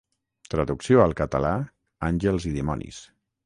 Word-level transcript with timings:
Traducció 0.53 1.03
al 1.03 1.13
català 1.21 1.53
Àngels 2.11 2.51
i 2.53 2.59
dimonis. 2.59 3.07